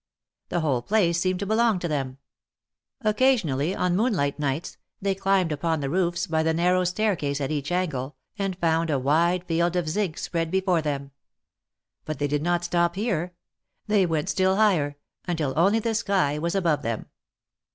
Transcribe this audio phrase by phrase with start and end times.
[0.49, 2.17] The whole place seemed to belong to them.
[3.01, 7.71] Occasionally on moonlight nights, they climbed upon the roofs by the narrow staircase at each
[7.71, 11.11] angle, and found a wide field of zinc spread before them.
[12.03, 13.35] But they did not stop here;
[13.85, 14.95] they went still higher,
[15.27, 17.05] until only the sky was above them.